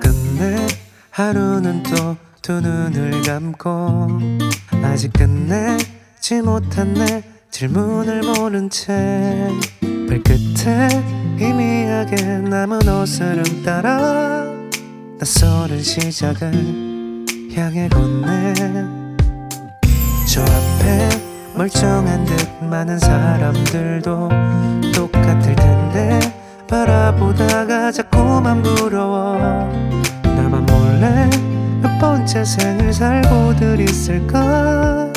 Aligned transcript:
끝내 0.00 0.66
하루는 1.10 1.82
또 1.82 2.16
두 2.46 2.60
눈을 2.60 3.24
감고 3.24 4.06
아직 4.84 5.12
끝내지 5.12 6.40
못한 6.44 6.94
내 6.94 7.24
질문을 7.50 8.22
모른 8.22 8.70
채 8.70 9.48
발끝에 9.80 10.88
희미하게 11.38 12.22
남은 12.48 12.88
옷을 12.88 13.42
따라 13.64 14.44
낯설은 15.18 15.82
시작을 15.82 16.52
향해 17.56 17.88
걷네 17.88 19.05
저 20.36 20.42
앞에 20.42 21.08
멀쩡한 21.54 22.26
듯 22.26 22.62
많은 22.62 22.98
사람들도 22.98 24.28
똑같을 24.94 25.56
텐데 25.56 26.20
바라보다가 26.68 27.90
자꾸만 27.90 28.62
부러워. 28.62 29.38
나만 30.22 30.66
몰래 30.66 31.30
몇 31.80 31.98
번째 31.98 32.44
생을 32.44 32.92
살고들 32.92 33.80
있을까? 33.80 35.10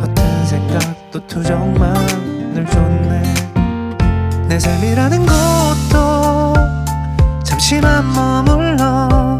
어떤 0.00 0.44
생각도 0.44 1.24
투정만을 1.28 2.66
줬네. 2.66 3.22
내 4.48 4.58
삶이라는 4.58 5.20
곳도 5.20 6.54
잠시만 7.44 8.12
머물러 8.12 9.38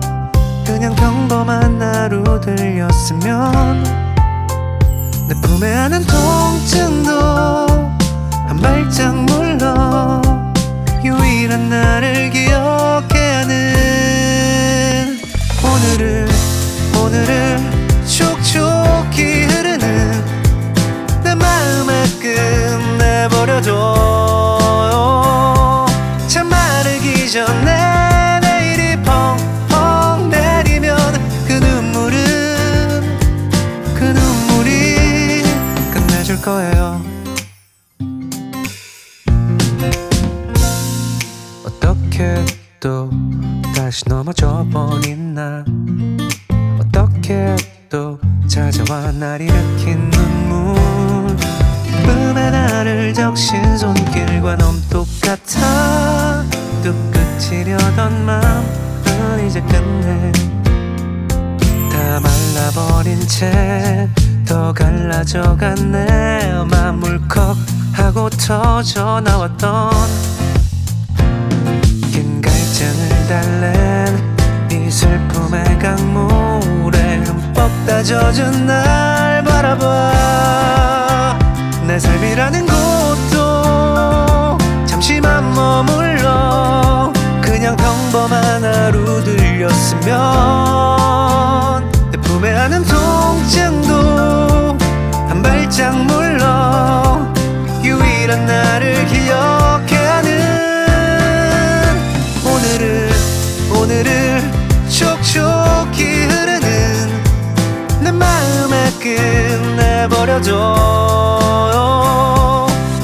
그냥 0.65 0.95
평범한 0.95 1.83
하루들이었으면 1.83 3.35
안은 5.73 6.05
통증도 6.07 7.24
거예요. 36.45 37.01
어떻게 41.65 42.45
또 42.79 43.11
다시 43.75 44.05
넘어져 44.07 44.67
버린 44.71 45.33
나? 45.33 45.65
어떻게 46.79 47.57
또 47.89 48.19
찾아와 48.47 49.11
날 49.13 49.41
일으킨 49.41 50.11
눈물? 50.11 50.77
꿈에 52.05 52.51
나를 52.51 53.15
적신 53.15 53.79
손길과 53.79 54.57
너무 54.57 54.79
똑같아. 54.91 56.45
뚝 56.83 56.95
그치려던 57.11 58.27
마음은 58.27 59.47
이제 59.47 59.63
끝내. 59.63 60.31
다 61.91 62.21
말라버린 62.21 63.19
채 63.27 64.11
더 64.47 64.73
갈라져갔네. 64.73 66.65
맘 66.71 67.03
울컥 67.03 67.57
하고 67.93 68.29
터져 68.31 69.21
나왔던 69.25 69.91
긴 72.13 72.41
갈증을 72.41 73.09
달랜 73.29 74.37
이 74.71 74.91
슬픔의 74.91 75.79
강물에 75.79 77.19
흠뻑 77.25 77.71
다 77.87 78.03
젖은 78.03 78.67
날 78.67 79.45
바라봐 79.45 80.14
버려도 110.25 110.49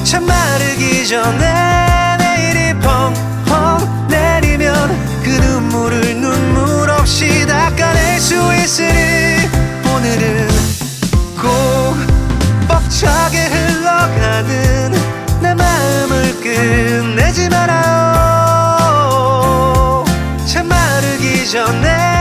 참 0.04 0.24
마르기 0.24 1.06
전에 1.06 2.16
내일이 2.18 2.72
펑펑 2.80 4.06
내리면 4.08 4.88
그 5.22 5.28
눈물을 5.28 6.18
눈물 6.18 6.88
없이 6.88 7.46
닦아낼 7.46 8.18
수 8.18 8.34
있으니 8.54 9.46
오늘은 9.94 10.48
꼭 11.38 11.94
벅차게 12.66 13.48
흘러가는 13.48 14.92
내 15.42 15.52
마음을 15.52 16.40
끝내지 16.40 17.50
말아요. 17.50 17.84
참 20.46 20.68
마르기 20.68 21.46
전에 21.46 22.19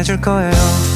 끝내줄 0.00 0.20
거예요 0.20 0.89